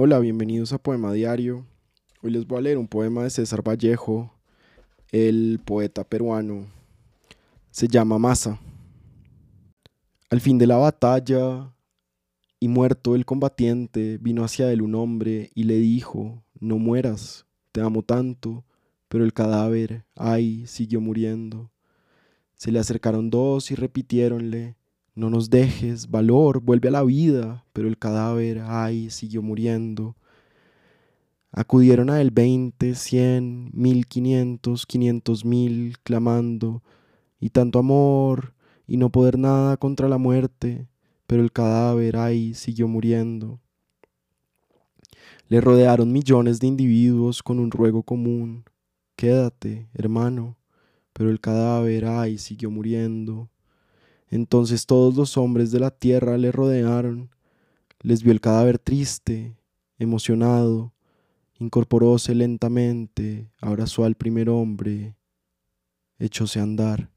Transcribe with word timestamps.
Hola, 0.00 0.20
bienvenidos 0.20 0.72
a 0.72 0.78
Poema 0.78 1.12
Diario. 1.12 1.66
Hoy 2.22 2.30
les 2.30 2.46
voy 2.46 2.58
a 2.58 2.60
leer 2.60 2.78
un 2.78 2.86
poema 2.86 3.24
de 3.24 3.30
César 3.30 3.66
Vallejo, 3.66 4.32
el 5.10 5.58
poeta 5.64 6.04
peruano. 6.04 6.66
Se 7.72 7.88
llama 7.88 8.16
Masa. 8.16 8.60
Al 10.30 10.40
fin 10.40 10.56
de 10.56 10.68
la 10.68 10.76
batalla, 10.76 11.74
y 12.60 12.68
muerto 12.68 13.16
el 13.16 13.24
combatiente, 13.24 14.18
vino 14.18 14.44
hacia 14.44 14.70
él 14.70 14.82
un 14.82 14.94
hombre 14.94 15.50
y 15.56 15.64
le 15.64 15.78
dijo, 15.78 16.44
no 16.60 16.78
mueras, 16.78 17.46
te 17.72 17.80
amo 17.80 18.04
tanto, 18.04 18.64
pero 19.08 19.24
el 19.24 19.32
cadáver, 19.32 20.04
ay, 20.14 20.64
siguió 20.68 21.00
muriendo. 21.00 21.72
Se 22.54 22.70
le 22.70 22.78
acercaron 22.78 23.30
dos 23.30 23.72
y 23.72 23.74
repitiéronle, 23.74 24.76
no 25.18 25.30
nos 25.30 25.50
dejes, 25.50 26.10
valor, 26.10 26.60
vuelve 26.60 26.88
a 26.88 26.92
la 26.92 27.02
vida, 27.02 27.64
pero 27.72 27.88
el 27.88 27.98
cadáver, 27.98 28.62
ay, 28.64 29.10
siguió 29.10 29.42
muriendo. 29.42 30.14
Acudieron 31.50 32.08
a 32.08 32.20
él 32.20 32.30
veinte, 32.30 32.94
cien, 32.94 33.70
mil 33.72 34.06
quinientos, 34.06 34.86
quinientos 34.86 35.44
mil, 35.44 35.98
clamando, 36.04 36.84
y 37.40 37.50
tanto 37.50 37.80
amor, 37.80 38.54
y 38.86 38.96
no 38.96 39.10
poder 39.10 39.38
nada 39.38 39.76
contra 39.76 40.08
la 40.08 40.18
muerte, 40.18 40.86
pero 41.26 41.42
el 41.42 41.50
cadáver, 41.50 42.16
ay, 42.16 42.54
siguió 42.54 42.86
muriendo. 42.86 43.60
Le 45.48 45.60
rodearon 45.60 46.12
millones 46.12 46.60
de 46.60 46.68
individuos 46.68 47.42
con 47.42 47.58
un 47.58 47.72
ruego 47.72 48.04
común, 48.04 48.64
quédate, 49.16 49.88
hermano, 49.94 50.56
pero 51.12 51.28
el 51.28 51.40
cadáver, 51.40 52.04
ay, 52.04 52.38
siguió 52.38 52.70
muriendo. 52.70 53.50
Entonces 54.30 54.86
todos 54.86 55.16
los 55.16 55.36
hombres 55.36 55.70
de 55.70 55.80
la 55.80 55.90
tierra 55.90 56.36
le 56.36 56.52
rodearon, 56.52 57.30
les 58.00 58.22
vio 58.22 58.32
el 58.32 58.40
cadáver 58.40 58.78
triste, 58.78 59.56
emocionado, 59.98 60.92
incorporóse 61.58 62.34
lentamente, 62.34 63.50
abrazó 63.60 64.04
al 64.04 64.14
primer 64.14 64.48
hombre, 64.48 65.16
echóse 66.18 66.60
a 66.60 66.64
andar. 66.64 67.10